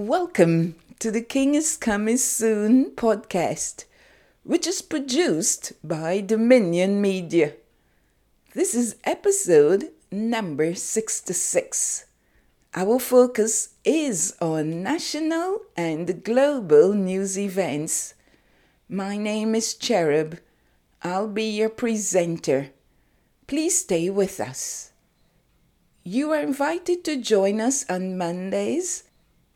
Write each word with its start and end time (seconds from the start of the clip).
Welcome 0.00 0.76
to 1.00 1.10
the 1.10 1.20
King 1.20 1.54
is 1.54 1.76
Coming 1.76 2.16
Soon 2.16 2.92
podcast, 2.92 3.84
which 4.44 4.66
is 4.66 4.80
produced 4.80 5.74
by 5.84 6.22
Dominion 6.22 7.02
Media. 7.02 7.52
This 8.54 8.74
is 8.74 8.96
episode 9.04 9.90
number 10.10 10.74
66. 10.74 12.06
Our 12.74 12.98
focus 12.98 13.74
is 13.84 14.34
on 14.40 14.82
national 14.82 15.60
and 15.76 16.24
global 16.24 16.94
news 16.94 17.38
events. 17.38 18.14
My 18.88 19.18
name 19.18 19.54
is 19.54 19.74
Cherub. 19.74 20.38
I'll 21.02 21.28
be 21.28 21.44
your 21.44 21.68
presenter. 21.68 22.70
Please 23.46 23.80
stay 23.80 24.08
with 24.08 24.40
us. 24.40 24.92
You 26.02 26.30
are 26.32 26.40
invited 26.40 27.04
to 27.04 27.20
join 27.20 27.60
us 27.60 27.84
on 27.90 28.16
Mondays 28.16 29.04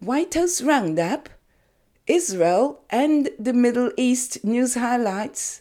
White 0.00 0.34
House 0.34 0.62
Roundup, 0.62 1.28
Israel 2.06 2.84
and 2.88 3.30
the 3.36 3.52
Middle 3.52 3.90
East 3.96 4.44
news 4.44 4.74
highlights. 4.74 5.60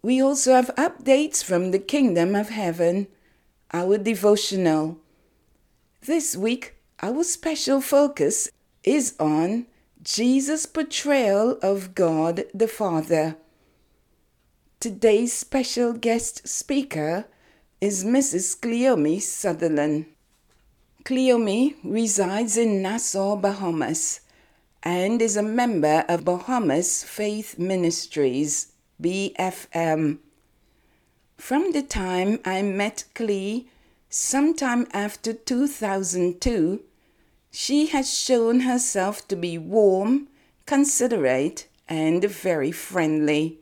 We 0.00 0.22
also 0.22 0.54
have 0.54 0.74
updates 0.76 1.44
from 1.44 1.70
the 1.70 1.78
Kingdom 1.78 2.34
of 2.34 2.48
Heaven, 2.48 3.08
our 3.70 3.98
devotional. 3.98 4.96
This 6.00 6.34
week, 6.34 6.76
our 7.02 7.22
special 7.24 7.82
focus 7.82 8.48
is 8.84 9.14
on 9.20 9.66
Jesus' 10.02 10.64
portrayal 10.64 11.58
of 11.60 11.94
God 11.94 12.44
the 12.54 12.68
Father. 12.68 13.36
Today's 14.80 15.34
special 15.34 15.92
guest 15.92 16.48
speaker 16.48 17.26
is 17.82 18.02
Mrs. 18.02 18.58
Cleome 18.58 19.20
Sutherland. 19.20 20.06
Cleome 21.04 21.74
resides 21.82 22.56
in 22.56 22.80
Nassau, 22.80 23.34
Bahamas, 23.34 24.20
and 24.84 25.20
is 25.20 25.36
a 25.36 25.42
member 25.42 26.04
of 26.08 26.24
Bahamas 26.24 27.02
Faith 27.02 27.58
Ministries, 27.58 28.68
BFM. 29.02 30.18
From 31.36 31.72
the 31.72 31.82
time 31.82 32.38
I 32.44 32.62
met 32.62 33.04
Clee, 33.16 33.68
sometime 34.08 34.86
after 34.92 35.32
2002, 35.32 36.84
she 37.50 37.86
has 37.86 38.16
shown 38.16 38.60
herself 38.60 39.26
to 39.26 39.34
be 39.34 39.58
warm, 39.58 40.28
considerate, 40.66 41.66
and 41.88 42.22
very 42.24 42.70
friendly. 42.70 43.58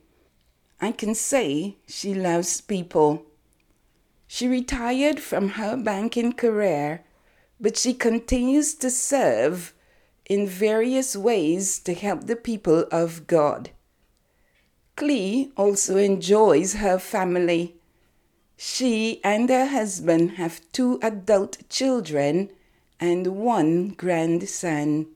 I 0.79 0.91
can 0.91 1.15
say 1.15 1.77
she 1.87 2.13
loves 2.13 2.61
people. 2.61 3.25
She 4.27 4.47
retired 4.47 5.19
from 5.19 5.49
her 5.49 5.75
banking 5.75 6.33
career 6.33 7.03
but 7.61 7.77
she 7.77 7.93
continues 7.93 8.73
to 8.73 8.89
serve 8.89 9.73
in 10.25 10.47
various 10.47 11.15
ways 11.15 11.77
to 11.77 11.93
help 11.93 12.25
the 12.25 12.35
people 12.35 12.85
of 12.91 13.27
God. 13.27 13.69
Clee 14.95 15.51
also 15.55 15.97
enjoys 15.97 16.75
her 16.75 16.97
family. 16.97 17.75
She 18.57 19.21
and 19.23 19.49
her 19.49 19.67
husband 19.67 20.31
have 20.31 20.61
two 20.71 20.99
adult 21.03 21.69
children 21.69 22.49
and 22.99 23.27
one 23.27 23.89
grandson. 23.89 25.07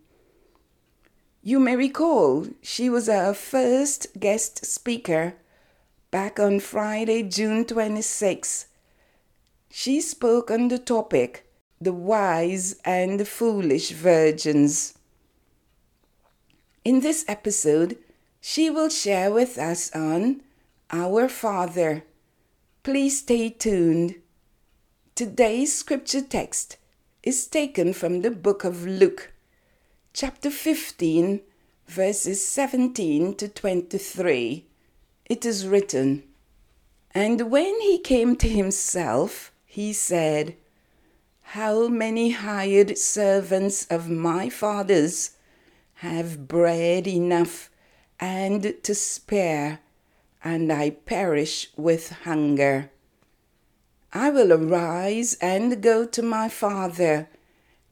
You 1.41 1.59
may 1.59 1.75
recall 1.75 2.47
she 2.61 2.89
was 2.89 3.07
our 3.09 3.33
first 3.33 4.19
guest 4.19 4.65
speaker 4.65 5.35
back 6.09 6.39
on 6.39 6.59
Friday, 6.59 7.23
June 7.23 7.65
26. 7.65 8.65
She 9.69 10.01
spoke 10.01 10.49
on 10.49 10.69
the 10.69 10.79
topic 10.79 11.45
the 11.79 11.93
wise 11.93 12.77
and 12.85 13.19
the 13.19 13.25
foolish 13.25 13.91
virgins. 13.91 14.93
In 16.83 17.01
this 17.01 17.25
episode, 17.27 17.97
she 18.39 18.69
will 18.69 18.89
share 18.89 19.31
with 19.31 19.57
us 19.57 19.91
on 19.95 20.41
Our 20.91 21.27
Father. 21.27 22.03
Please 22.83 23.19
stay 23.19 23.49
tuned. 23.49 24.15
Today's 25.15 25.75
scripture 25.75 26.21
text 26.21 26.77
is 27.23 27.47
taken 27.47 27.91
from 27.93 28.21
the 28.21 28.31
book 28.31 28.63
of 28.63 28.85
Luke, 28.85 29.33
chapter 30.13 30.51
15, 30.51 31.41
verses 31.87 32.47
17 32.47 33.35
to 33.35 33.47
23. 33.47 34.65
It 35.25 35.45
is 35.45 35.67
written, 35.67 36.23
And 37.11 37.49
when 37.49 37.81
he 37.81 37.97
came 37.97 38.35
to 38.35 38.47
himself, 38.47 39.51
he 39.65 39.91
said, 39.91 40.55
how 41.55 41.87
many 41.87 42.31
hired 42.31 42.97
servants 42.97 43.87
of 43.89 44.09
my 44.09 44.49
father's 44.49 45.37
have 45.93 46.49
bread 46.49 47.07
enough 47.07 47.69
and 48.19 48.75
to 48.83 48.93
spare, 48.93 49.79
and 50.43 50.69
I 50.69 50.89
perish 50.89 51.69
with 51.77 52.11
hunger? 52.25 52.91
I 54.11 54.31
will 54.31 54.51
arise 54.51 55.37
and 55.39 55.81
go 55.81 56.05
to 56.05 56.21
my 56.21 56.49
father, 56.49 57.29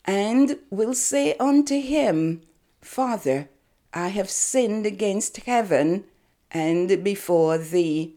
and 0.04 0.60
will 0.70 0.94
say 0.94 1.34
unto 1.40 1.80
him, 1.80 2.42
Father, 2.82 3.48
I 3.94 4.10
have 4.10 4.30
sinned 4.30 4.86
against 4.86 5.38
heaven 5.38 6.04
and 6.52 7.02
before 7.02 7.58
thee, 7.58 8.16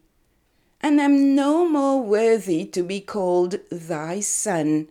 and 0.81 1.01
am 1.01 1.37
no 1.37 1.69
more 1.69 2.03
worthy 2.03 2.65
to 2.65 2.83
be 2.83 3.01
called 3.01 3.61
thy 3.71 4.19
son. 4.19 4.89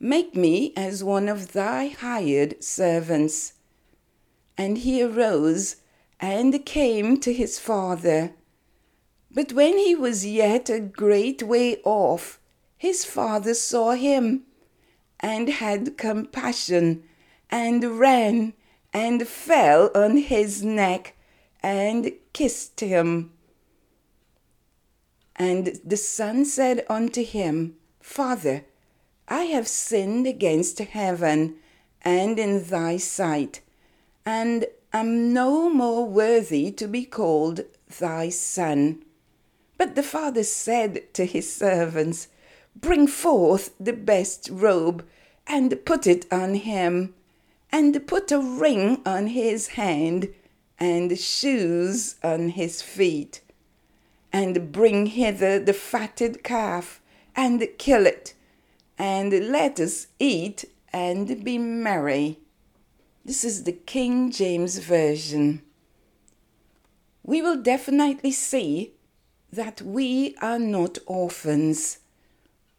Make 0.00 0.34
me 0.34 0.72
as 0.76 1.04
one 1.04 1.28
of 1.28 1.52
thy 1.52 1.88
hired 1.88 2.62
servants. 2.62 3.54
And 4.58 4.78
he 4.78 5.02
arose 5.02 5.76
and 6.20 6.64
came 6.64 7.18
to 7.20 7.32
his 7.32 7.58
father. 7.58 8.32
But 9.30 9.52
when 9.52 9.78
he 9.78 9.94
was 9.94 10.24
yet 10.24 10.70
a 10.70 10.80
great 10.80 11.42
way 11.42 11.78
off, 11.84 12.38
his 12.76 13.04
father 13.04 13.54
saw 13.54 13.92
him, 13.92 14.42
and 15.20 15.48
had 15.48 15.96
compassion, 15.96 17.02
and 17.50 17.98
ran, 17.98 18.52
and 18.92 19.26
fell 19.26 19.90
on 19.94 20.18
his 20.18 20.62
neck, 20.62 21.16
and 21.62 22.12
kissed 22.32 22.80
him. 22.80 23.32
And 25.36 25.80
the 25.84 25.96
son 25.96 26.44
said 26.44 26.84
unto 26.88 27.24
him, 27.24 27.76
Father, 28.00 28.64
I 29.28 29.44
have 29.44 29.66
sinned 29.66 30.26
against 30.26 30.78
heaven 30.78 31.56
and 32.02 32.38
in 32.38 32.64
thy 32.64 32.98
sight, 32.98 33.62
and 34.26 34.66
am 34.92 35.32
no 35.32 35.70
more 35.70 36.06
worthy 36.06 36.70
to 36.72 36.86
be 36.86 37.06
called 37.06 37.62
thy 37.98 38.28
son. 38.28 39.02
But 39.78 39.94
the 39.94 40.02
father 40.02 40.44
said 40.44 41.14
to 41.14 41.24
his 41.24 41.50
servants, 41.50 42.28
Bring 42.76 43.06
forth 43.06 43.70
the 43.80 43.94
best 43.94 44.50
robe, 44.52 45.06
and 45.46 45.84
put 45.86 46.06
it 46.06 46.30
on 46.30 46.54
him, 46.54 47.14
and 47.72 48.06
put 48.06 48.30
a 48.30 48.38
ring 48.38 49.00
on 49.06 49.28
his 49.28 49.68
hand, 49.68 50.34
and 50.78 51.18
shoes 51.18 52.16
on 52.22 52.50
his 52.50 52.82
feet. 52.82 53.40
And 54.32 54.70
bring 54.70 55.06
hither 55.06 55.58
the 55.58 55.72
fatted 55.72 56.44
calf, 56.44 57.00
and 57.34 57.66
kill 57.78 58.04
it 58.04 58.34
and 58.98 59.32
let 59.50 59.80
us 59.80 60.06
eat 60.18 60.64
and 60.92 61.44
be 61.44 61.58
merry. 61.58 62.38
This 63.24 63.44
is 63.44 63.64
the 63.64 63.72
King 63.72 64.30
James 64.30 64.78
Version. 64.78 65.62
We 67.22 67.40
will 67.40 67.60
definitely 67.60 68.32
see 68.32 68.92
that 69.50 69.80
we 69.82 70.36
are 70.42 70.58
not 70.58 70.98
orphans. 71.06 71.98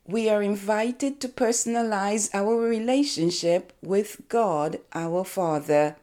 We 0.08 0.30
are 0.30 0.44
invited 0.44 1.20
to 1.22 1.28
personalize 1.28 2.30
our 2.34 2.56
relationship 2.56 3.74
with 3.82 4.22
God 4.30 4.80
our 4.94 5.24
Father. 5.24 5.96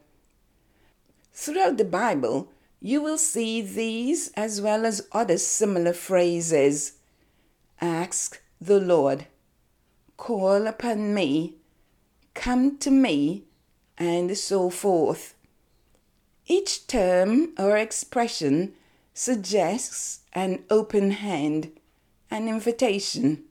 Throughout 1.31 1.77
the 1.77 1.85
Bible, 1.85 2.51
you 2.81 3.01
will 3.01 3.17
see 3.17 3.61
these 3.61 4.29
as 4.35 4.59
well 4.59 4.85
as 4.85 5.07
other 5.13 5.37
similar 5.37 5.93
phrases. 5.93 6.93
Ask 7.79 8.41
the 8.59 8.79
Lord 8.79 9.25
call 10.17 10.67
upon 10.67 11.13
me, 11.13 11.55
come 12.33 12.77
to 12.79 12.91
me, 12.91 13.43
and 13.97 14.37
so 14.37 14.69
forth. 14.69 15.35
Each 16.47 16.87
term 16.87 17.53
or 17.57 17.77
expression 17.77 18.73
suggests 19.13 20.21
an 20.33 20.63
open 20.69 21.11
hand, 21.11 21.71
an 22.29 22.47
invitation. 22.47 23.43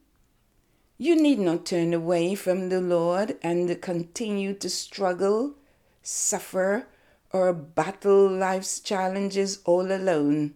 You 0.98 1.20
need 1.20 1.38
not 1.38 1.66
turn 1.66 1.94
away 1.94 2.34
from 2.34 2.68
the 2.68 2.80
Lord 2.80 3.36
and 3.42 3.80
continue 3.80 4.54
to 4.54 4.68
struggle, 4.68 5.54
suffer, 6.02 6.86
or 7.32 7.52
battle 7.52 8.28
life's 8.28 8.78
challenges 8.78 9.60
all 9.64 9.90
alone. 9.90 10.54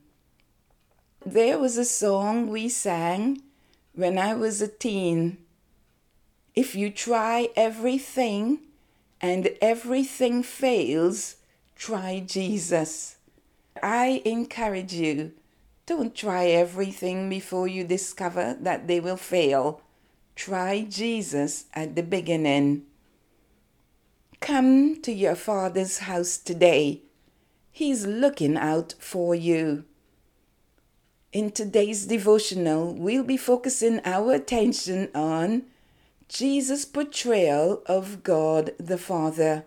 There 1.24 1.58
was 1.58 1.76
a 1.76 1.84
song 1.84 2.48
we 2.48 2.68
sang 2.68 3.42
when 3.94 4.18
I 4.18 4.34
was 4.34 4.60
a 4.60 4.68
teen. 4.68 5.38
If 6.56 6.74
you 6.74 6.90
try 6.90 7.50
everything 7.54 8.60
and 9.20 9.50
everything 9.60 10.42
fails, 10.42 11.36
try 11.76 12.20
Jesus. 12.26 13.16
I 13.82 14.22
encourage 14.24 14.94
you 14.94 15.32
don't 15.86 16.16
try 16.16 16.46
everything 16.46 17.28
before 17.30 17.68
you 17.68 17.84
discover 17.84 18.56
that 18.60 18.88
they 18.88 18.98
will 18.98 19.16
fail. 19.16 19.80
Try 20.34 20.82
Jesus 20.82 21.66
at 21.74 21.94
the 21.94 22.02
beginning. 22.02 22.82
Come 24.40 25.00
to 25.02 25.12
your 25.12 25.36
Father's 25.36 25.98
house 25.98 26.38
today. 26.38 27.02
He's 27.70 28.04
looking 28.04 28.56
out 28.56 28.94
for 28.98 29.36
you. 29.36 29.84
In 31.32 31.52
today's 31.52 32.06
devotional, 32.06 32.92
we'll 32.92 33.22
be 33.22 33.36
focusing 33.36 34.00
our 34.04 34.32
attention 34.32 35.08
on 35.14 35.62
Jesus' 36.28 36.84
portrayal 36.84 37.82
of 37.86 38.22
God 38.22 38.72
the 38.78 38.98
Father. 38.98 39.64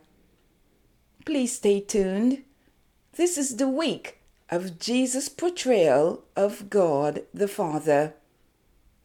Please 1.25 1.55
stay 1.55 1.79
tuned. 1.79 2.43
This 3.13 3.37
is 3.37 3.55
the 3.55 3.69
week 3.69 4.19
of 4.49 4.77
Jesus' 4.77 5.29
portrayal 5.29 6.25
of 6.35 6.69
God 6.69 7.23
the 7.33 7.47
Father. 7.47 8.13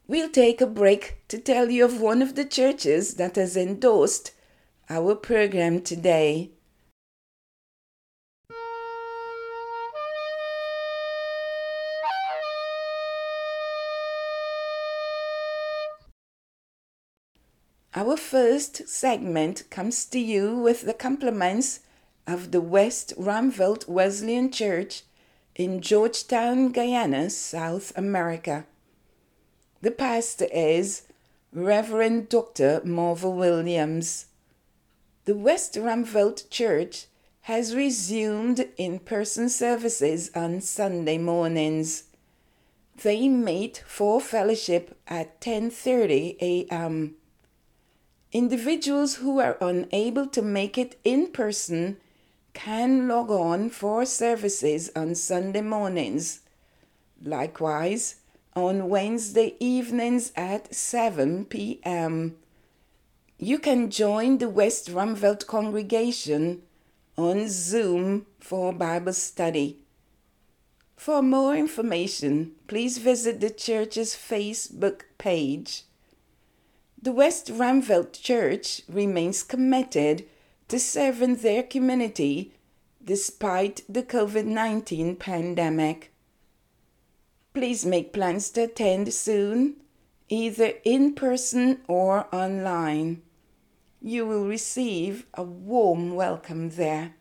We'll 0.06 0.30
take 0.30 0.60
a 0.60 0.66
break 0.66 1.18
to 1.28 1.38
tell 1.38 1.70
you 1.70 1.84
of 1.84 2.00
one 2.00 2.22
of 2.22 2.34
the 2.34 2.44
churches 2.44 3.14
that 3.14 3.36
has 3.36 3.56
endorsed 3.56 4.32
our 4.90 5.14
program 5.14 5.80
today. 5.80 6.50
Our 17.96 18.16
first 18.16 18.88
segment 18.88 19.70
comes 19.70 20.04
to 20.06 20.18
you 20.18 20.56
with 20.56 20.82
the 20.82 20.94
compliments 20.94 21.78
of 22.26 22.50
the 22.50 22.60
West 22.60 23.12
Ruimveldt 23.16 23.86
Wesleyan 23.86 24.50
Church 24.50 25.04
in 25.54 25.80
Georgetown, 25.80 26.72
Guyana, 26.72 27.30
South 27.30 27.92
America. 27.96 28.66
The 29.80 29.92
pastor 29.92 30.48
is 30.52 31.02
Reverend 31.52 32.30
Dr. 32.30 32.80
Marvel 32.84 33.32
Williams. 33.32 34.26
The 35.24 35.36
West 35.36 35.74
Ruimveldt 35.74 36.50
Church 36.50 37.06
has 37.42 37.76
resumed 37.76 38.66
in 38.76 38.98
person 38.98 39.48
services 39.48 40.32
on 40.34 40.60
Sunday 40.62 41.18
mornings. 41.18 42.04
They 43.00 43.28
meet 43.28 43.84
for 43.86 44.20
fellowship 44.20 44.98
at 45.06 45.40
10:30 45.40 46.38
a.m. 46.40 47.14
Individuals 48.34 49.14
who 49.16 49.38
are 49.38 49.56
unable 49.60 50.26
to 50.26 50.42
make 50.42 50.76
it 50.76 50.98
in 51.04 51.28
person 51.28 51.98
can 52.52 53.06
log 53.06 53.30
on 53.30 53.70
for 53.70 54.04
services 54.04 54.90
on 54.96 55.14
Sunday 55.14 55.60
mornings. 55.60 56.40
Likewise, 57.22 58.16
on 58.56 58.88
Wednesday 58.88 59.54
evenings 59.60 60.32
at 60.34 60.74
7 60.74 61.44
p.m. 61.44 62.34
You 63.38 63.60
can 63.60 63.88
join 63.88 64.38
the 64.38 64.48
West 64.48 64.90
Ruimveldt 64.90 65.46
congregation 65.46 66.62
on 67.16 67.48
Zoom 67.48 68.26
for 68.40 68.72
Bible 68.72 69.12
study. 69.12 69.78
For 70.96 71.22
more 71.22 71.54
information, 71.54 72.56
please 72.66 72.98
visit 72.98 73.40
the 73.40 73.50
church's 73.50 74.16
Facebook 74.16 75.02
page. 75.18 75.84
The 77.04 77.12
West 77.12 77.48
Ruimveldt 77.48 78.18
Church 78.22 78.80
remains 78.88 79.42
committed 79.42 80.24
to 80.68 80.80
serving 80.80 81.36
their 81.36 81.62
community 81.62 82.54
despite 83.04 83.82
the 83.86 84.02
COVID 84.02 84.46
19 84.46 85.16
pandemic. 85.16 86.14
Please 87.52 87.84
make 87.84 88.14
plans 88.14 88.48
to 88.52 88.62
attend 88.62 89.12
soon, 89.12 89.76
either 90.30 90.72
in 90.82 91.12
person 91.12 91.82
or 91.88 92.26
online. 92.34 93.20
You 94.00 94.24
will 94.24 94.46
receive 94.46 95.26
a 95.34 95.42
warm 95.42 96.14
welcome 96.14 96.70
there. 96.70 97.16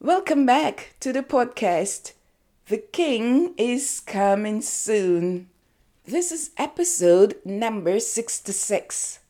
Welcome 0.00 0.44
back 0.44 0.94
to 1.00 1.10
the 1.10 1.22
podcast. 1.22 2.12
The 2.66 2.76
King 2.76 3.54
is 3.56 4.00
coming 4.00 4.60
soon. 4.60 5.48
This 6.04 6.30
is 6.30 6.50
episode 6.58 7.36
number 7.46 7.98
66. 7.98 9.20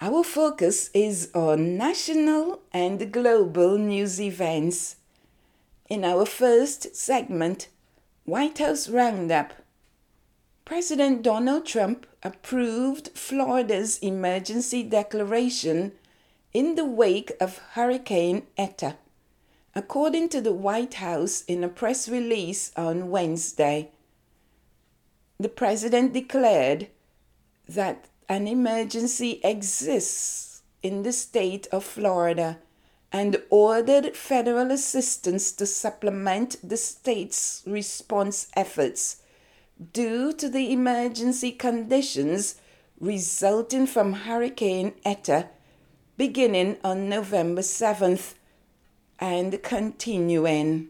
Our 0.00 0.22
focus 0.22 0.88
is 0.94 1.30
on 1.34 1.76
national 1.76 2.60
and 2.72 3.12
global 3.12 3.76
news 3.76 4.20
events. 4.20 4.96
In 5.88 6.04
our 6.04 6.26
first 6.26 6.94
segment, 6.94 7.66
White 8.24 8.58
House 8.58 8.88
Roundup, 8.88 9.52
President 10.64 11.22
Donald 11.22 11.66
Trump 11.66 12.06
approved 12.22 13.10
Florida's 13.16 13.98
emergency 13.98 14.84
declaration 14.84 15.90
in 16.54 16.76
the 16.76 16.84
wake 16.84 17.32
of 17.40 17.58
Hurricane 17.72 18.46
Eta 18.56 18.94
according 19.74 20.28
to 20.28 20.40
the 20.40 20.52
White 20.52 20.94
House 20.94 21.42
in 21.48 21.64
a 21.64 21.68
press 21.68 22.08
release 22.08 22.72
on 22.76 23.10
Wednesday. 23.10 23.90
The 25.38 25.48
president 25.48 26.12
declared 26.12 26.88
that 27.68 28.08
an 28.28 28.46
emergency 28.46 29.40
exists 29.42 30.62
in 30.82 31.02
the 31.02 31.12
state 31.12 31.66
of 31.72 31.84
Florida 31.84 32.58
and 33.10 33.36
ordered 33.50 34.16
federal 34.16 34.70
assistance 34.70 35.52
to 35.52 35.66
supplement 35.66 36.56
the 36.66 36.76
state's 36.76 37.62
response 37.66 38.48
efforts 38.56 39.22
due 39.92 40.32
to 40.32 40.48
the 40.48 40.72
emergency 40.72 41.52
conditions 41.52 42.56
resulting 43.00 43.86
from 43.86 44.12
Hurricane 44.12 44.94
Eta 45.04 45.48
beginning 46.16 46.76
on 46.84 47.08
November 47.08 47.62
7th 47.62 48.34
and 49.22 49.62
continuing. 49.62 50.88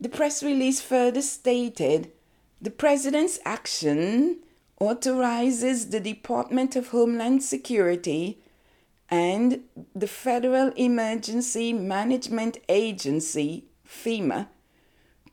The 0.00 0.08
press 0.08 0.42
release 0.42 0.80
further 0.80 1.20
stated 1.20 2.12
the 2.62 2.70
President's 2.70 3.38
action 3.44 4.38
authorizes 4.80 5.90
the 5.90 6.00
Department 6.00 6.74
of 6.74 6.88
Homeland 6.88 7.42
Security 7.42 8.38
and 9.10 9.64
the 9.94 10.06
Federal 10.06 10.72
Emergency 10.76 11.74
Management 11.74 12.56
Agency, 12.70 13.66
FEMA, 13.86 14.48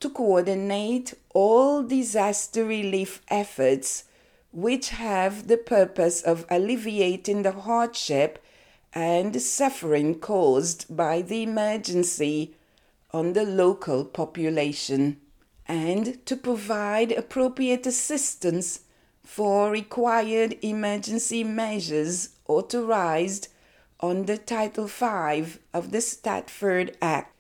to 0.02 0.10
coordinate 0.10 1.14
all 1.34 1.84
disaster 1.84 2.66
relief 2.66 3.22
efforts 3.30 4.04
which 4.52 4.90
have 4.90 5.48
the 5.48 5.58
purpose 5.58 6.22
of 6.22 6.46
alleviating 6.50 7.44
the 7.44 7.54
hardship 7.54 8.43
and 8.96 9.42
suffering 9.42 10.20
caused 10.20 10.96
by 10.96 11.22
the 11.22 11.44
emergency 11.44 12.56
on 13.12 13.34
the 13.34 13.44
local 13.44 14.06
population, 14.06 15.18
and 15.68 16.24
to 16.26 16.36
provide 16.36 17.12
appropriate 17.12 17.86
assistance 17.86 18.82
for 19.24 19.72
required 19.72 20.58
emergency 20.62 21.44
measures 21.44 22.30
authorized 22.48 23.48
under 24.00 24.36
Title 24.36 24.88
V 24.88 25.58
of 25.74 25.92
the 25.92 26.02
Stafford 26.02 26.98
Act 27.02 27.34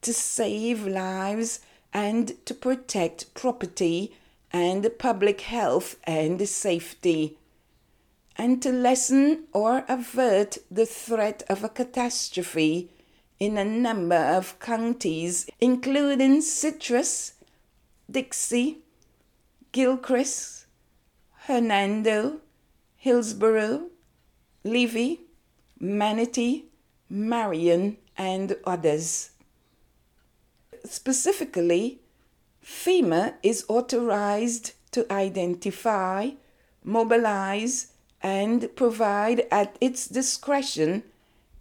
to 0.00 0.12
save 0.12 0.86
lives 0.86 1.60
and 1.92 2.32
to 2.46 2.54
protect 2.54 3.32
property 3.34 4.16
and 4.52 4.88
public 4.98 5.42
health 5.42 5.96
and 6.04 6.48
safety 6.48 7.37
and 8.38 8.62
to 8.62 8.70
lessen 8.70 9.44
or 9.52 9.84
avert 9.88 10.58
the 10.70 10.86
threat 10.86 11.42
of 11.48 11.64
a 11.64 11.68
catastrophe 11.68 12.88
in 13.40 13.58
a 13.58 13.64
number 13.64 14.16
of 14.16 14.58
counties, 14.60 15.50
including 15.60 16.40
Citrus, 16.40 17.34
Dixie, 18.10 18.78
Gilchrist, 19.72 20.66
Hernando, 21.46 22.40
Hillsborough, 22.96 23.88
Levy, 24.64 25.20
Manatee, 25.80 26.66
Marion, 27.10 27.96
and 28.16 28.56
others. 28.64 29.30
Specifically, 30.84 32.00
FEMA 32.64 33.34
is 33.42 33.64
authorized 33.68 34.72
to 34.92 35.10
identify, 35.12 36.30
mobilize, 36.84 37.92
and 38.22 38.74
provide 38.76 39.46
at 39.50 39.76
its 39.80 40.06
discretion 40.08 41.02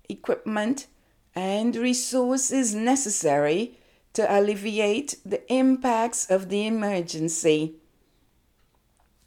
equipment 0.10 0.88
and 1.36 1.76
resources 1.76 2.74
necessary 2.74 3.78
to 4.14 4.26
alleviate 4.36 5.18
the 5.24 5.52
impacts 5.54 6.32
of 6.32 6.50
the 6.50 6.66
emergency. 6.66 7.76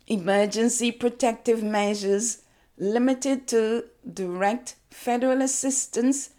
Emergency 0.08 0.90
protective 0.90 1.62
measures 1.62 2.42
limited 2.76 3.46
to 3.46 3.84
direct 4.12 4.74
federal 4.90 5.42
assistance 5.42 6.30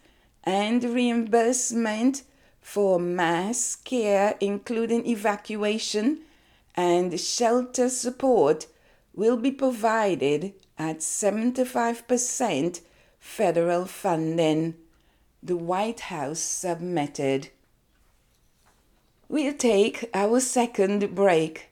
and 0.43 0.83
reimbursement 0.83 2.23
for 2.59 2.99
mass 2.99 3.75
care, 3.75 4.35
including 4.39 5.05
evacuation 5.05 6.19
and 6.75 7.17
shelter 7.19 7.87
support, 7.89 8.67
will 9.13 9.37
be 9.37 9.51
provided 9.51 10.53
at 10.81 10.97
75% 10.97 12.81
federal 13.19 13.85
funding, 13.85 14.73
the 15.43 15.55
White 15.55 15.99
House 15.99 16.39
submitted. 16.39 17.49
We'll 19.29 19.53
take 19.53 20.09
our 20.11 20.39
second 20.39 21.13
break. 21.13 21.69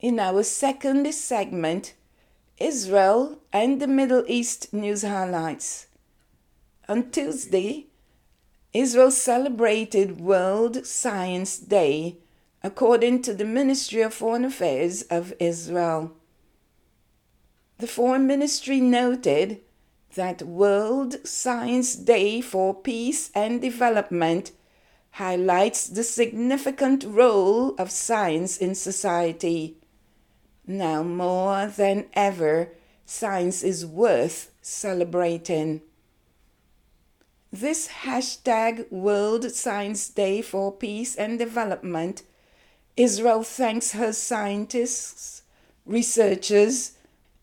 In 0.00 0.18
our 0.18 0.42
second 0.42 1.12
segment, 1.12 1.92
Israel 2.56 3.42
and 3.52 3.82
the 3.82 3.86
Middle 3.86 4.24
East 4.26 4.72
news 4.72 5.02
highlights. 5.02 5.88
On 6.88 7.10
Tuesday, 7.10 7.88
Israel 8.72 9.10
celebrated 9.10 10.18
World 10.18 10.86
Science 10.86 11.58
Day 11.58 12.16
according 12.62 13.20
to 13.22 13.34
the 13.34 13.44
Ministry 13.44 14.00
of 14.00 14.14
Foreign 14.14 14.46
Affairs 14.46 15.02
of 15.10 15.34
Israel. 15.38 16.12
The 17.76 17.88
Foreign 17.88 18.26
Ministry 18.26 18.80
noted 18.80 19.60
that 20.16 20.42
World 20.42 21.14
Science 21.26 21.94
Day 21.94 22.40
for 22.40 22.74
Peace 22.74 23.30
and 23.34 23.60
Development 23.60 24.50
highlights 25.12 25.86
the 25.86 26.02
significant 26.02 27.04
role 27.04 27.74
of 27.76 27.90
science 27.90 28.56
in 28.56 28.74
society. 28.74 29.76
Now 30.66 31.02
more 31.02 31.66
than 31.66 32.06
ever, 32.14 32.70
science 33.04 33.62
is 33.62 33.86
worth 33.86 34.50
celebrating. 34.60 35.82
This 37.52 37.88
hashtag 37.88 38.90
World 38.90 39.50
Science 39.52 40.08
Day 40.08 40.42
for 40.42 40.72
Peace 40.72 41.14
and 41.14 41.38
Development, 41.38 42.22
Israel 42.96 43.42
thanks 43.42 43.92
her 43.92 44.12
scientists, 44.12 45.42
researchers, 45.84 46.92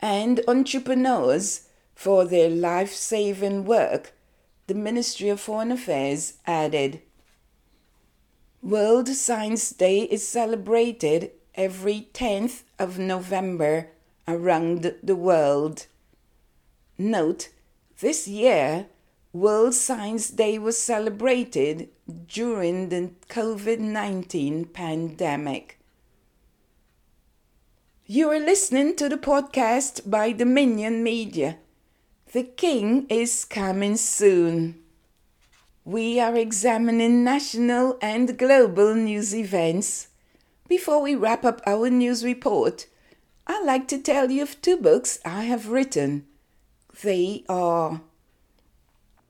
and 0.02 0.42
entrepreneurs 0.48 1.68
for 2.04 2.26
their 2.26 2.50
life 2.50 2.92
saving 2.92 3.64
work, 3.64 4.12
the 4.68 4.74
Ministry 4.74 5.30
of 5.30 5.40
Foreign 5.40 5.72
Affairs 5.72 6.34
added. 6.46 7.02
World 8.62 9.08
Science 9.08 9.70
Day 9.72 10.00
is 10.02 10.28
celebrated 10.28 11.32
every 11.56 12.10
10th 12.14 12.64
of 12.78 13.00
November 13.00 13.88
around 14.28 14.96
the 15.02 15.16
world. 15.16 15.88
Note, 16.98 17.48
this 18.02 18.28
year, 18.28 18.88
World 19.32 19.74
Science 19.74 20.30
Day 20.30 20.60
was 20.60 20.78
celebrated 20.78 21.88
during 22.28 22.90
the 22.90 23.12
COVID 23.30 23.80
19 23.80 24.66
pandemic. 24.66 25.80
You 28.06 28.30
are 28.32 28.40
listening 28.40 28.98
to 28.98 29.08
the 29.08 29.16
podcast 29.16 30.10
by 30.10 30.34
Dominion 30.34 31.02
Media. 31.02 31.60
The 32.34 32.42
King 32.42 33.06
is 33.10 33.46
coming 33.46 33.96
soon. 33.96 34.80
We 35.86 36.20
are 36.20 36.36
examining 36.36 37.24
national 37.24 38.00
and 38.02 38.40
global 38.40 38.96
news 38.96 39.36
events. 39.36 40.08
Before 40.68 41.00
we 41.00 41.14
wrap 41.14 41.46
up 41.46 41.62
our 41.68 41.92
news 41.92 42.26
report, 42.26 42.88
I'd 43.46 43.64
like 43.64 43.88
to 43.90 44.00
tell 44.00 44.32
you 44.32 44.42
of 44.42 44.60
two 44.64 44.78
books 44.78 45.20
I 45.24 45.44
have 45.44 45.70
written. 45.70 46.26
They 47.04 47.44
are 47.48 48.02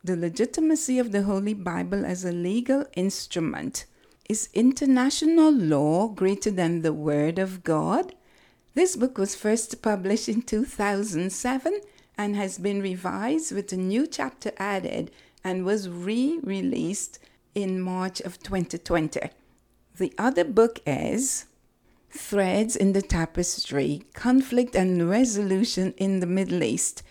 The 0.01 0.15
Legitimacy 0.15 0.97
of 0.97 1.11
the 1.11 1.23
Holy 1.23 1.53
Bible 1.53 2.05
as 2.05 2.23
a 2.23 2.31
Legal 2.31 2.85
Instrument. 2.95 3.83
Is 4.29 4.47
international 4.53 5.51
law 5.51 6.07
greater 6.07 6.51
than 6.51 6.83
the 6.83 6.93
Word 6.93 7.37
of 7.37 7.65
God? 7.65 8.15
This 8.75 8.95
book 8.95 9.17
was 9.17 9.35
first 9.35 9.81
published 9.81 10.29
in 10.29 10.41
2007 10.41 11.81
and 12.17 12.35
has 12.35 12.57
been 12.57 12.81
revised 12.81 13.51
with 13.51 13.71
a 13.73 13.77
new 13.77 14.05
chapter 14.07 14.51
added 14.57 15.11
and 15.43 15.65
was 15.65 15.89
re 15.89 16.39
released 16.43 17.19
in 17.55 17.81
March 17.81 18.19
of 18.21 18.41
2020. 18.41 19.19
The 19.97 20.13
other 20.17 20.43
book 20.43 20.79
is 20.85 21.45
Threads 22.09 22.75
in 22.75 22.93
the 22.93 23.01
Tapestry 23.01 24.03
Conflict 24.13 24.75
and 24.75 25.09
Resolution 25.09 25.93
in 25.97 26.19
the 26.19 26.27
Middle 26.27 26.63
East. 26.63 27.03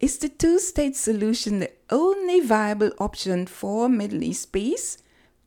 Is 0.00 0.18
the 0.18 0.28
two 0.28 0.58
state 0.58 0.96
solution 0.96 1.58
the 1.58 1.72
only 1.90 2.40
viable 2.40 2.92
option 2.98 3.46
for 3.46 3.88
Middle 3.88 4.22
East 4.22 4.52
peace? 4.52 4.98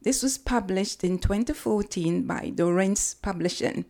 This 0.02 0.24
was 0.24 0.38
published 0.38 1.04
in 1.04 1.20
2014 1.20 2.24
by 2.24 2.52
Dorrance 2.56 3.14
Publishing. 3.14 3.86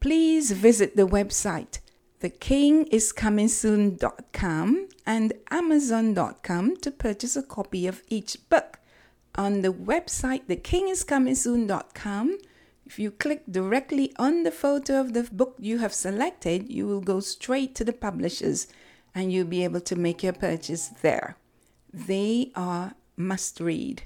Please 0.00 0.50
visit 0.50 0.96
the 0.96 1.06
website 1.06 1.78
thekingiscomingsoon.com 2.22 4.88
and 5.04 5.32
amazon.com 5.50 6.76
to 6.76 6.90
purchase 6.90 7.36
a 7.36 7.42
copy 7.42 7.86
of 7.86 8.02
each 8.08 8.38
book. 8.48 8.78
On 9.34 9.60
the 9.62 9.72
website 9.72 10.46
thekingiscomingsoon.com, 10.46 12.38
if 12.86 12.98
you 12.98 13.10
click 13.10 13.42
directly 13.50 14.12
on 14.18 14.42
the 14.42 14.50
photo 14.50 15.00
of 15.00 15.14
the 15.14 15.22
book 15.24 15.56
you 15.58 15.78
have 15.78 15.94
selected, 15.94 16.70
you 16.70 16.86
will 16.86 17.00
go 17.00 17.20
straight 17.20 17.74
to 17.74 17.84
the 17.84 17.92
publishers 17.92 18.66
and 19.14 19.32
you'll 19.32 19.46
be 19.46 19.64
able 19.64 19.80
to 19.80 19.96
make 19.96 20.22
your 20.22 20.32
purchase 20.32 20.88
there. 21.02 21.36
They 21.92 22.52
are 22.54 22.94
must 23.16 23.60
read. 23.60 24.04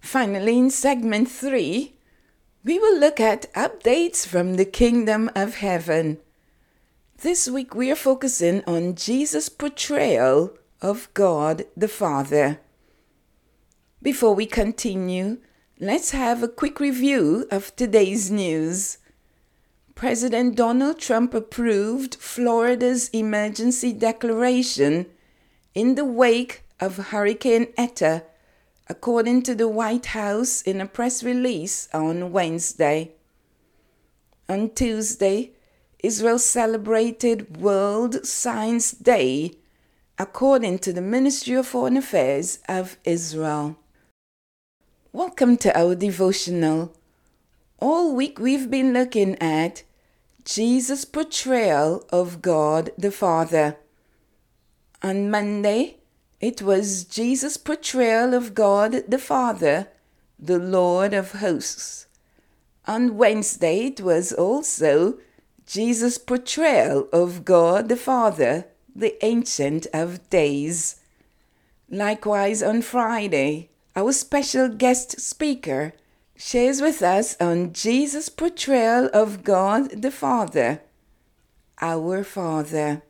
Finally, 0.00 0.58
in 0.58 0.70
segment 0.70 1.30
three, 1.30 1.94
we 2.64 2.78
will 2.78 2.98
look 2.98 3.20
at 3.20 3.52
updates 3.54 4.26
from 4.26 4.54
the 4.54 4.64
kingdom 4.64 5.30
of 5.34 5.56
heaven. 5.56 6.18
This 7.24 7.48
week 7.48 7.74
we 7.74 7.90
are 7.90 7.96
focusing 7.96 8.62
on 8.66 8.96
Jesus' 8.96 9.48
portrayal 9.48 10.58
of 10.82 11.08
God 11.14 11.64
the 11.74 11.88
Father. 11.88 12.60
Before 14.02 14.34
we 14.34 14.44
continue, 14.44 15.38
let's 15.80 16.10
have 16.10 16.42
a 16.42 16.48
quick 16.48 16.80
review 16.80 17.48
of 17.50 17.74
today's 17.76 18.30
news. 18.30 18.98
President 19.94 20.54
Donald 20.54 20.98
Trump 20.98 21.32
approved 21.32 22.16
Florida's 22.16 23.08
emergency 23.08 23.94
declaration 23.94 25.06
in 25.74 25.94
the 25.94 26.04
wake 26.04 26.64
of 26.78 27.08
Hurricane 27.08 27.68
Eta, 27.78 28.24
according 28.86 29.44
to 29.44 29.54
the 29.54 29.66
White 29.66 30.12
House 30.12 30.60
in 30.60 30.78
a 30.78 30.86
press 30.86 31.24
release 31.24 31.88
on 31.94 32.32
Wednesday. 32.32 33.12
On 34.46 34.68
Tuesday, 34.68 35.53
Israel 36.04 36.38
celebrated 36.38 37.56
World 37.56 38.26
Science 38.26 38.92
Day, 38.92 39.52
according 40.18 40.80
to 40.80 40.92
the 40.92 41.00
Ministry 41.00 41.54
of 41.54 41.66
Foreign 41.66 41.96
Affairs 41.96 42.58
of 42.68 42.98
Israel. 43.04 43.78
Welcome 45.14 45.56
to 45.56 45.74
our 45.74 45.94
devotional. 45.94 46.94
All 47.80 48.14
week 48.14 48.38
we've 48.38 48.70
been 48.70 48.92
looking 48.92 49.36
at 49.40 49.82
Jesus' 50.44 51.06
portrayal 51.06 52.04
of 52.10 52.42
God 52.42 52.90
the 52.98 53.10
Father. 53.10 53.78
On 55.02 55.30
Monday, 55.30 55.96
it 56.38 56.60
was 56.60 57.04
Jesus' 57.04 57.56
portrayal 57.56 58.34
of 58.34 58.54
God 58.54 59.04
the 59.08 59.18
Father, 59.18 59.88
the 60.38 60.58
Lord 60.58 61.14
of 61.14 61.32
hosts. 61.32 62.08
On 62.86 63.16
Wednesday, 63.16 63.86
it 63.86 64.02
was 64.02 64.34
also 64.34 65.16
Jesus' 65.66 66.18
portrayal 66.18 67.08
of 67.12 67.44
God 67.44 67.88
the 67.88 67.96
Father, 67.96 68.66
the 68.94 69.16
Ancient 69.24 69.86
of 69.94 70.28
Days. 70.28 70.96
Likewise, 71.90 72.62
on 72.62 72.82
Friday, 72.82 73.70
our 73.96 74.12
special 74.12 74.68
guest 74.68 75.20
speaker 75.20 75.94
shares 76.36 76.82
with 76.82 77.02
us 77.02 77.36
on 77.40 77.72
Jesus' 77.72 78.28
portrayal 78.28 79.08
of 79.14 79.42
God 79.42 80.02
the 80.02 80.10
Father, 80.10 80.82
our 81.80 82.22
Father. 82.24 83.02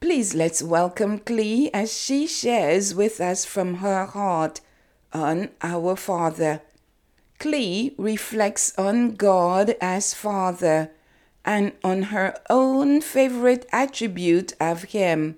Please 0.00 0.34
let's 0.34 0.62
welcome 0.62 1.18
Clee 1.18 1.70
as 1.74 1.92
she 1.92 2.26
shares 2.26 2.94
with 2.94 3.20
us 3.20 3.44
from 3.44 3.76
her 3.76 4.06
heart 4.06 4.60
on 5.12 5.48
our 5.60 5.96
Father. 5.96 6.62
Clee 7.40 7.94
reflects 7.98 8.72
on 8.78 9.16
God 9.16 9.74
as 9.80 10.14
Father 10.14 10.90
and 11.44 11.72
on 11.82 12.04
her 12.04 12.34
own 12.48 13.00
favorite 13.00 13.66
attribute 13.72 14.54
of 14.60 14.84
Him, 14.84 15.36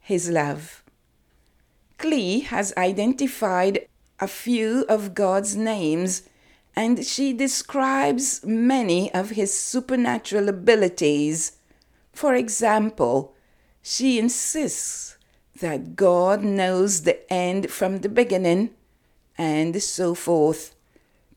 His 0.00 0.28
love. 0.30 0.82
Clee 1.98 2.40
has 2.40 2.74
identified 2.76 3.86
a 4.20 4.28
few 4.28 4.84
of 4.88 5.14
God's 5.14 5.56
names 5.56 6.22
and 6.74 7.04
she 7.04 7.32
describes 7.32 8.44
many 8.44 9.12
of 9.12 9.30
His 9.30 9.56
supernatural 9.56 10.48
abilities. 10.48 11.52
For 12.12 12.34
example, 12.34 13.34
she 13.82 14.18
insists 14.18 15.16
that 15.60 15.96
God 15.96 16.42
knows 16.42 17.02
the 17.02 17.30
end 17.32 17.70
from 17.70 17.98
the 17.98 18.08
beginning 18.08 18.70
and 19.36 19.82
so 19.82 20.14
forth. 20.14 20.74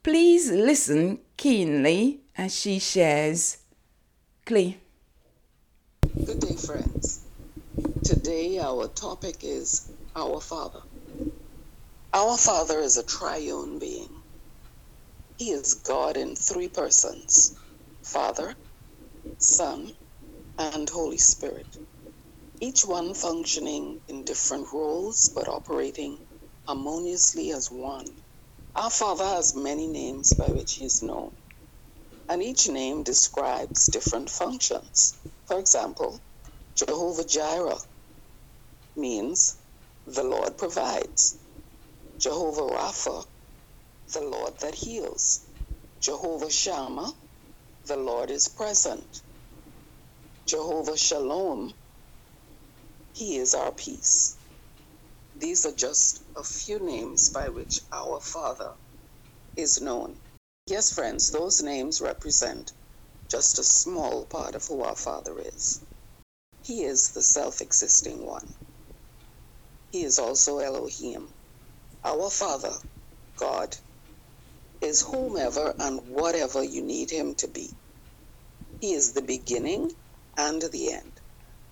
Please 0.03 0.51
listen 0.51 1.19
keenly 1.37 2.21
as 2.37 2.55
she 2.55 2.79
shares. 2.79 3.57
Clee. 4.45 4.77
Good 6.23 6.39
day, 6.39 6.55
friends. 6.55 7.19
Today, 8.03 8.59
our 8.59 8.87
topic 8.87 9.37
is 9.41 9.89
Our 10.15 10.39
Father. 10.39 10.81
Our 12.13 12.37
Father 12.37 12.77
is 12.77 12.97
a 12.97 13.03
triune 13.03 13.79
being. 13.79 14.07
He 15.37 15.49
is 15.49 15.73
God 15.73 16.15
in 16.15 16.35
three 16.35 16.67
persons 16.67 17.57
Father, 18.03 18.53
Son, 19.39 19.91
and 20.59 20.87
Holy 20.91 21.17
Spirit. 21.17 21.75
Each 22.61 22.85
one 22.85 23.15
functioning 23.15 23.99
in 24.07 24.25
different 24.25 24.67
roles 24.71 25.31
but 25.33 25.47
operating 25.47 26.19
harmoniously 26.67 27.49
as 27.51 27.71
one. 27.71 28.05
Our 28.75 28.91
Father 28.91 29.25
has 29.25 29.55
many 29.55 29.87
names 29.87 30.35
by 30.35 30.49
which 30.49 30.73
he 30.73 30.85
is 30.85 31.01
known 31.01 31.31
and 32.29 32.43
each 32.43 32.69
name 32.69 33.03
describes 33.03 33.89
different 33.89 34.29
functions. 34.29 35.21
For 35.47 35.59
example, 35.59 36.25
Jehovah 36.77 37.25
Jireh 37.25 37.79
means 38.95 39.57
the 40.05 40.23
Lord 40.23 40.57
provides. 40.57 41.37
Jehovah 42.21 42.73
Rapha, 42.75 43.25
the 44.13 44.21
Lord 44.21 44.59
that 44.61 44.75
heals. 44.75 45.41
Jehovah 46.01 46.51
Shammah, 46.51 47.13
the 47.85 47.97
Lord 47.97 48.31
is 48.31 48.49
present. 48.49 49.17
Jehovah 50.47 50.97
Shalom, 50.97 51.73
He 53.13 53.37
is 53.37 53.55
our 53.55 53.73
peace. 53.73 54.39
These 55.35 55.65
are 55.65 55.75
just 55.75 56.23
a 56.35 56.43
few 56.43 56.79
names 56.79 57.31
by 57.33 57.49
which 57.49 57.81
our 57.93 58.21
Father 58.21 58.75
is 59.57 59.81
known. 59.81 60.19
Yes, 60.67 60.91
friends, 60.91 61.31
those 61.31 61.61
names 61.61 62.01
represent 62.01 62.73
just 63.31 63.59
a 63.59 63.63
small 63.63 64.25
part 64.25 64.55
of 64.55 64.65
who 64.65 64.81
our 64.83 64.95
Father 64.95 65.39
is. 65.39 65.81
He 66.63 66.83
is 66.83 67.11
the 67.13 67.23
self 67.23 67.61
existing 67.61 68.25
one. 68.25 68.47
He 69.91 70.03
is 70.03 70.19
also 70.19 70.59
Elohim. 70.59 71.29
Our 72.03 72.29
Father, 72.29 72.73
God, 73.37 73.75
is 74.81 75.01
whomever 75.01 75.75
and 75.79 76.01
whatever 76.07 76.63
you 76.63 76.83
need 76.83 77.11
Him 77.11 77.35
to 77.37 77.47
be. 77.49 77.75
He 78.79 78.93
is 78.93 79.13
the 79.13 79.23
beginning 79.23 79.91
and 80.37 80.61
the 80.61 80.93
end. 80.93 81.13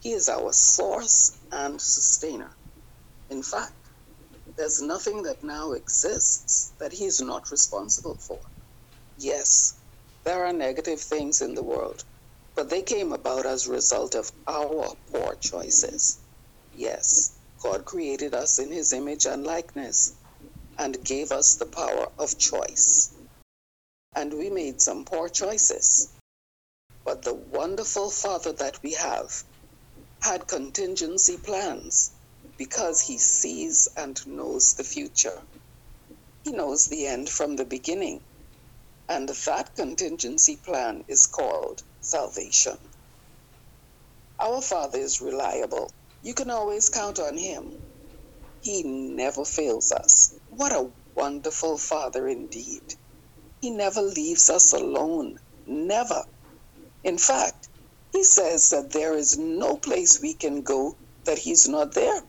He 0.02 0.14
is 0.14 0.30
our 0.30 0.54
source 0.54 1.32
and 1.52 1.82
sustainer. 1.82 2.52
In 3.30 3.44
fact, 3.44 3.74
there's 4.58 4.82
nothing 4.82 5.24
that 5.24 5.44
now 5.44 5.74
exists 5.74 6.74
that 6.80 6.94
He 6.94 7.06
is 7.06 7.22
not 7.22 7.52
responsible 7.52 8.18
for. 8.28 8.40
Yes, 9.18 9.76
there 10.26 10.46
are 10.46 10.54
negative 10.54 11.00
things 11.02 11.42
in 11.42 11.54
the 11.54 11.64
world, 11.64 12.04
but 12.56 12.70
they 12.70 12.82
came 12.82 13.14
about 13.14 13.46
as 13.46 13.68
a 13.68 13.72
result 13.72 14.16
of 14.16 14.32
our 14.48 14.96
poor 15.12 15.36
choices. 15.36 16.18
Yes, 16.74 17.32
God 17.62 17.86
created 17.86 18.34
us 18.34 18.60
in 18.60 18.72
his 18.72 18.92
image 18.94 19.26
and 19.26 19.46
likeness 19.46 20.14
and 20.78 21.04
gave 21.06 21.32
us 21.32 21.56
the 21.56 21.68
power 21.68 22.08
of 22.18 22.40
choice. 22.40 23.14
And 24.16 24.34
we 24.34 24.50
made 24.50 24.82
some 24.82 25.06
poor 25.06 25.30
choices. 25.30 26.10
But 27.06 27.24
the 27.24 27.34
wonderful 27.36 28.10
Father 28.10 28.54
that 28.54 28.82
we 28.84 28.94
have 28.94 29.44
had 30.22 30.48
contingency 30.48 31.38
plans 31.38 32.12
because 32.58 33.02
he 33.02 33.18
sees 33.20 33.90
and 33.96 34.20
knows 34.26 34.74
the 34.74 34.84
future. 34.84 35.42
He 36.44 36.52
knows 36.52 36.88
the 36.88 37.08
end 37.08 37.30
from 37.30 37.56
the 37.56 37.66
beginning 37.66 38.22
and 39.14 39.30
that 39.30 39.76
contingency 39.76 40.58
plan 40.66 41.06
is 41.10 41.28
called 41.28 41.82
salvation. 42.02 42.78
Our 44.40 44.62
Father 44.62 45.00
is 45.00 45.22
reliable. 45.22 45.92
You 46.22 46.36
can 46.36 46.52
always 46.52 46.90
count 46.90 47.20
on 47.20 47.38
Him. 47.38 47.78
He 48.62 48.84
never 48.86 49.46
fails 49.46 49.92
us. 49.92 50.40
What 50.50 50.74
a 50.74 50.94
wonderful 51.16 51.78
Father 51.78 52.28
indeed. 52.28 52.84
He 53.62 53.72
never 53.72 54.02
leaves 54.02 54.50
us 54.50 54.74
alone. 54.74 55.38
Never. 55.68 56.24
In 57.04 57.18
fact, 57.20 57.70
He 58.12 58.24
says 58.24 58.72
that 58.72 58.92
there 58.94 59.16
is 59.16 59.38
no 59.38 59.78
place 59.78 60.20
we 60.22 60.36
can 60.36 60.64
go 60.64 61.00
that 61.26 61.40
He's 61.40 61.68
not 61.70 61.94
there. 61.96 62.22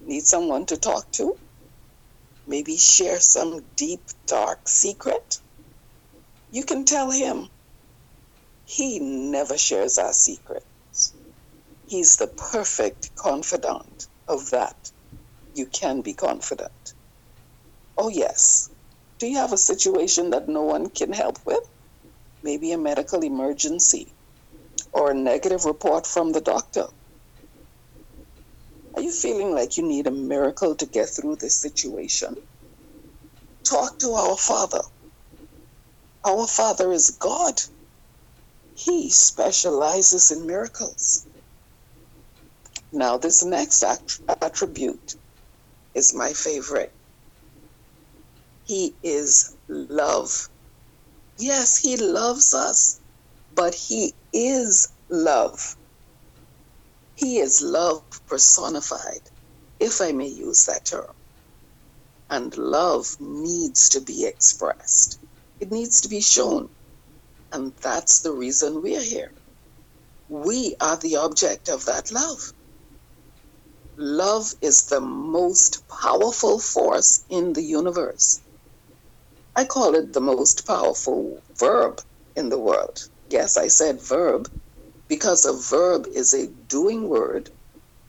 Need 0.00 0.22
someone 0.24 0.66
to 0.66 0.78
talk 0.78 1.12
to? 1.14 1.36
maybe 2.46 2.76
share 2.76 3.20
some 3.20 3.70
deep, 3.76 4.06
dark 4.26 4.68
secret, 4.68 5.36
you 6.54 6.64
can 6.64 6.86
tell 6.86 7.10
him. 7.12 7.48
He 8.64 9.00
never 9.00 9.58
shares 9.58 9.98
our 9.98 10.14
secrets. 10.14 11.14
He's 11.86 12.16
the 12.16 12.28
perfect 12.52 13.12
confidant 13.16 14.08
of 14.28 14.50
that. 14.50 14.76
You 15.54 15.66
can 15.66 16.02
be 16.02 16.14
confident. 16.14 16.72
Oh, 17.98 18.08
yes. 18.10 18.70
Do 19.20 19.28
you 19.28 19.38
have 19.38 19.52
a 19.52 19.58
situation 19.58 20.30
that 20.30 20.48
no 20.48 20.62
one 20.64 20.90
can 20.90 21.12
help 21.12 21.38
with? 21.46 21.62
Maybe 22.42 22.72
a 22.72 22.78
medical 22.78 23.22
emergency 23.24 24.16
or 24.92 25.10
a 25.10 25.14
negative 25.14 25.66
report 25.66 26.06
from 26.06 26.32
the 26.32 26.42
doctor. 26.42 26.86
Are 28.96 29.02
you 29.02 29.12
feeling 29.12 29.52
like 29.54 29.76
you 29.78 29.86
need 29.86 30.06
a 30.08 30.12
miracle 30.12 30.76
to 30.76 30.86
get 30.86 31.08
through 31.10 31.36
this 31.36 31.60
situation? 31.60 32.36
Talk 33.68 33.98
to 34.00 34.12
our 34.12 34.36
Father. 34.36 34.82
Our 36.24 36.46
Father 36.46 36.92
is 36.92 37.16
God. 37.20 37.60
He 38.74 39.10
specializes 39.10 40.30
in 40.32 40.46
miracles. 40.46 41.26
Now, 42.92 43.18
this 43.18 43.44
next 43.44 43.84
attribute 44.42 45.14
is 45.94 46.14
my 46.14 46.32
favorite. 46.34 46.94
He 48.64 48.96
is 49.02 49.56
love. 49.68 50.48
Yes, 51.38 51.78
He 51.78 51.96
loves 51.98 52.54
us, 52.54 53.00
but 53.52 53.74
He 53.74 54.14
is 54.32 54.88
love. 55.10 55.76
He 57.16 57.38
is 57.38 57.62
love 57.62 58.02
personified, 58.28 59.22
if 59.80 60.00
I 60.02 60.12
may 60.12 60.28
use 60.28 60.66
that 60.66 60.86
term. 60.86 61.12
And 62.30 62.56
love 62.56 63.06
needs 63.20 63.90
to 63.90 64.00
be 64.02 64.26
expressed, 64.26 65.18
it 65.60 65.72
needs 65.72 66.02
to 66.02 66.08
be 66.08 66.20
shown. 66.22 66.70
And 67.52 67.74
that's 67.82 68.20
the 68.22 68.32
reason 68.32 68.82
we're 68.82 69.02
here. 69.02 69.32
We 70.28 70.76
are 70.80 70.96
the 70.98 71.16
object 71.18 71.68
of 71.68 71.86
that 71.86 72.12
love. 72.12 72.52
Love 73.96 74.52
is 74.62 74.86
the 74.86 75.00
most 75.00 75.84
powerful 75.88 76.58
force 76.60 77.24
in 77.30 77.52
the 77.54 77.62
universe. 77.62 78.42
I 79.56 79.66
call 79.66 79.94
it 79.96 80.12
the 80.12 80.22
most 80.22 80.66
powerful 80.66 81.44
verb 81.58 82.00
in 82.36 82.48
the 82.50 82.58
world. 82.60 82.98
Yes, 83.30 83.56
I 83.58 83.68
said 83.68 84.02
verb 84.02 84.48
because 85.08 85.46
a 85.46 85.52
verb 85.54 86.06
is 86.12 86.34
a 86.34 86.48
doing 86.48 87.08
word 87.08 87.50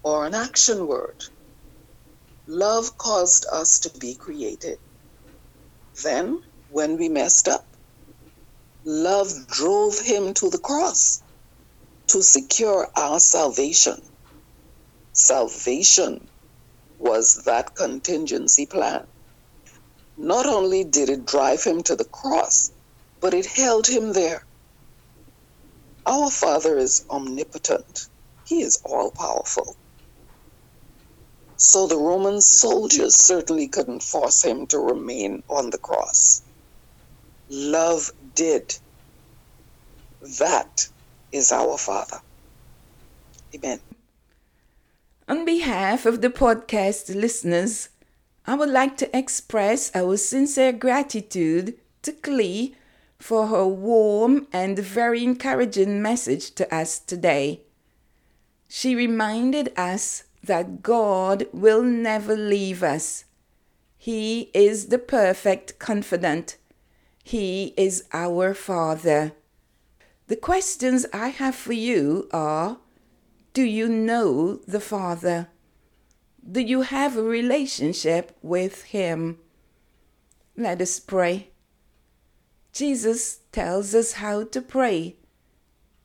or 0.04 0.26
an 0.28 0.36
action 0.36 0.88
word. 0.88 1.22
Love 2.48 2.98
caused 2.98 3.46
us 3.52 3.82
to 3.82 3.92
be 4.00 4.16
created. 4.16 4.80
Then, 6.04 6.42
when 6.78 6.98
we 6.98 7.10
messed 7.10 7.48
up, 7.48 7.66
love 8.86 9.30
drove 9.48 10.00
him 10.00 10.34
to 10.36 10.50
the 10.52 10.60
cross 10.60 11.24
to 12.10 12.24
secure 12.24 12.88
our 12.98 13.20
salvation. 13.20 13.98
Salvation 15.14 16.30
was 17.00 17.44
that 17.46 17.76
contingency 17.76 18.68
plan. 18.68 19.08
Not 20.18 20.48
only 20.48 20.86
did 20.86 21.10
it 21.10 21.26
drive 21.26 21.64
him 21.64 21.84
to 21.84 21.96
the 21.98 22.06
cross, 22.22 22.72
but 23.22 23.34
it 23.34 23.48
held 23.48 23.88
him 23.88 24.14
there. 24.14 24.42
Our 26.06 26.32
Father 26.32 26.78
is 26.80 27.06
omnipotent, 27.10 28.00
He 28.46 28.62
is 28.64 28.82
all 28.86 29.12
powerful. 29.18 29.76
So 31.58 31.88
the 31.88 31.98
Roman 31.98 32.42
soldiers 32.42 33.16
certainly 33.16 33.70
couldn't 33.70 34.04
force 34.04 34.44
him 34.44 34.68
to 34.70 34.80
remain 34.80 35.44
on 35.50 35.72
the 35.72 35.80
cross. 35.80 36.45
Love 37.50 38.12
did. 38.34 38.78
That 40.40 40.90
is 41.32 41.52
our 41.52 41.78
Father. 41.78 42.18
Amen. 43.54 43.80
On 45.28 45.46
behalf 45.46 46.06
of 46.06 46.22
the 46.22 46.30
podcast 46.30 47.14
listeners, 47.14 47.90
I 48.48 48.56
would 48.56 48.70
like 48.70 48.98
to 48.98 49.18
express 49.18 49.92
our 49.96 50.18
sincere 50.18 50.72
gratitude 50.72 51.76
to 52.04 52.12
Clee 52.12 52.76
for 53.18 53.48
her 53.48 53.66
warm 53.66 54.48
and 54.54 54.78
very 54.78 55.24
encouraging 55.24 56.02
message 56.02 56.52
to 56.56 56.74
us 56.74 57.00
today. 57.00 57.62
She 58.68 58.96
reminded 58.96 59.72
us 59.78 60.24
that 60.44 60.84
God 60.84 61.48
will 61.52 61.82
never 61.82 62.36
leave 62.36 62.84
us. 62.84 63.26
He 63.98 64.52
is 64.54 64.88
the 64.88 65.00
perfect 65.00 65.80
confidant. 65.80 66.58
He 67.28 67.74
is 67.76 68.04
our 68.14 68.54
Father. 68.54 69.32
The 70.28 70.36
questions 70.36 71.08
I 71.12 71.30
have 71.30 71.56
for 71.56 71.74
you 71.74 72.30
are 72.32 72.78
Do 73.52 73.64
you 73.64 73.90
know 73.90 74.58
the 74.68 74.80
Father? 74.80 75.48
Do 76.40 76.62
you 76.62 76.84
have 76.84 77.18
a 77.18 77.24
relationship 77.24 78.38
with 78.44 78.84
Him? 78.84 79.40
Let 80.56 80.80
us 80.84 81.00
pray. 81.00 81.50
Jesus 82.72 83.40
tells 83.52 83.96
us 83.96 84.12
how 84.22 84.44
to 84.44 84.62
pray. 84.62 85.16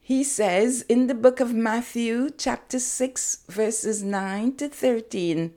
He 0.01 0.25
says 0.25 0.87
in 0.89 1.07
the 1.07 1.15
book 1.15 1.39
of 1.39 1.53
Matthew, 1.53 2.31
chapter 2.31 2.79
6, 2.79 3.45
verses 3.47 4.03
9 4.03 4.57
to 4.57 4.71
13 4.71 5.53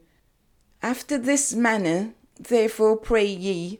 After 0.81 1.17
this 1.17 1.53
manner, 1.53 2.15
therefore, 2.37 2.97
pray 2.97 3.27
ye, 3.27 3.79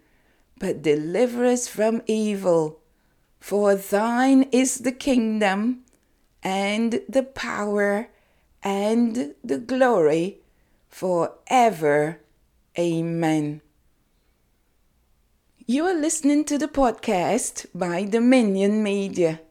but 0.61 0.83
deliver 0.83 1.43
us 1.43 1.67
from 1.67 2.03
evil. 2.05 2.79
For 3.39 3.73
thine 3.73 4.43
is 4.51 4.77
the 4.77 4.91
kingdom, 4.91 5.81
and 6.43 7.01
the 7.09 7.23
power, 7.23 8.09
and 8.61 9.33
the 9.43 9.57
glory, 9.57 10.37
for 10.87 11.33
ever. 11.47 12.19
Amen. 12.77 13.61
You 15.65 15.85
are 15.87 15.95
listening 15.95 16.45
to 16.45 16.59
the 16.59 16.67
podcast 16.67 17.65
by 17.73 18.05
Dominion 18.05 18.83
Media. 18.83 19.41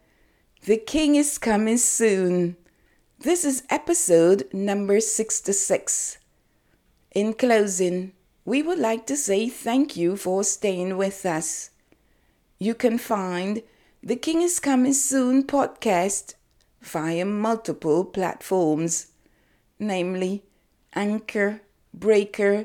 The 0.64 0.76
King 0.76 1.16
is 1.16 1.38
coming 1.38 1.78
soon. 1.78 2.56
This 3.18 3.44
is 3.44 3.64
episode 3.68 4.48
number 4.52 5.00
66. 5.00 6.18
In 7.12 7.34
closing, 7.34 8.12
we 8.50 8.64
would 8.64 8.80
like 8.80 9.06
to 9.06 9.16
say 9.16 9.48
thank 9.48 9.96
you 9.96 10.16
for 10.16 10.42
staying 10.42 10.96
with 10.96 11.24
us. 11.24 11.70
You 12.58 12.74
can 12.74 12.98
find 12.98 13.62
the 14.02 14.16
King 14.16 14.42
is 14.42 14.58
Coming 14.58 14.92
Soon 14.92 15.44
podcast 15.44 16.34
via 16.80 17.24
multiple 17.24 18.04
platforms, 18.04 19.12
namely 19.78 20.42
Anchor, 20.94 21.60
Breaker, 21.94 22.64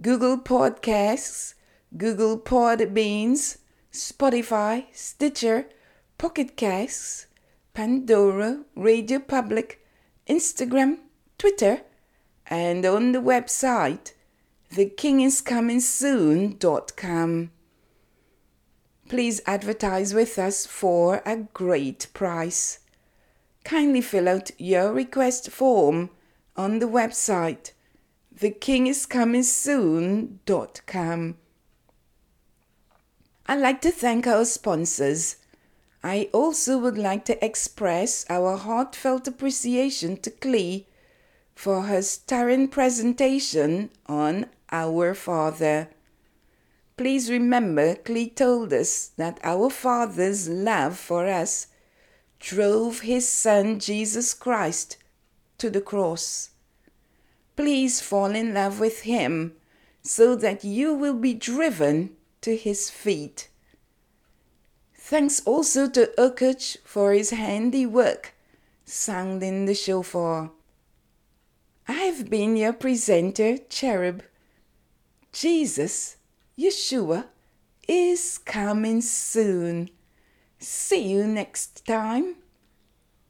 Google 0.00 0.38
Podcasts, 0.38 1.52
Google 1.94 2.38
Podbeans, 2.38 3.58
Spotify, 3.92 4.86
Stitcher, 4.92 5.66
Pocket 6.16 6.56
Casts, 6.56 7.26
Pandora, 7.74 8.64
Radio 8.74 9.18
Public, 9.18 9.84
Instagram, 10.26 11.00
Twitter, 11.36 11.82
and 12.46 12.86
on 12.86 13.12
the 13.12 13.20
website 13.20 14.12
thekingiscomingsoon.com. 14.74 17.50
Please 19.08 19.40
advertise 19.46 20.12
with 20.12 20.36
us 20.38 20.66
for 20.66 21.22
a 21.24 21.36
great 21.36 22.08
price. 22.12 22.80
Kindly 23.64 24.00
fill 24.00 24.28
out 24.28 24.50
your 24.58 24.92
request 24.92 25.50
form 25.50 26.10
on 26.56 26.80
the 26.80 26.86
website 26.86 27.70
thekingiscomingsoon.com. 28.38 31.36
I'd 33.48 33.60
like 33.60 33.80
to 33.82 33.90
thank 33.90 34.26
our 34.26 34.44
sponsors. 34.44 35.36
I 36.02 36.28
also 36.32 36.78
would 36.78 36.98
like 36.98 37.24
to 37.26 37.44
express 37.44 38.26
our 38.28 38.56
heartfelt 38.56 39.28
appreciation 39.28 40.16
to 40.18 40.30
Clee 40.30 40.86
for 41.56 41.82
her 41.84 42.02
stirring 42.02 42.68
presentation 42.68 43.90
on 44.06 44.46
Our 44.70 45.14
Father. 45.14 45.88
Please 46.98 47.30
remember, 47.30 47.96
Clee 47.96 48.28
told 48.28 48.72
us 48.74 49.08
that 49.16 49.40
our 49.42 49.70
Father's 49.70 50.48
love 50.48 50.98
for 50.98 51.26
us 51.26 51.68
drove 52.38 53.00
his 53.00 53.26
Son 53.26 53.80
Jesus 53.80 54.34
Christ 54.34 54.98
to 55.56 55.70
the 55.70 55.80
cross. 55.80 56.50
Please 57.56 58.02
fall 58.02 58.34
in 58.34 58.52
love 58.52 58.78
with 58.78 59.00
him 59.00 59.54
so 60.02 60.36
that 60.36 60.62
you 60.62 60.94
will 60.94 61.14
be 61.18 61.32
driven 61.32 62.14
to 62.42 62.54
his 62.54 62.90
feet. 62.90 63.48
Thanks 64.94 65.40
also 65.46 65.88
to 65.88 66.12
Urkuch 66.18 66.76
for 66.84 67.14
his 67.14 67.30
handiwork 67.30 68.34
sounding 68.84 69.64
the 69.64 69.74
shofar. 69.74 70.50
I've 71.88 72.28
been 72.28 72.56
your 72.56 72.72
presenter, 72.72 73.58
Cherub. 73.58 74.22
Jesus, 75.32 76.16
Yeshua, 76.58 77.26
is 77.86 78.38
coming 78.38 79.00
soon. 79.00 79.90
See 80.58 81.08
you 81.08 81.26
next 81.26 81.86
time. 81.86 82.36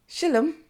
Shalom. 0.07 0.66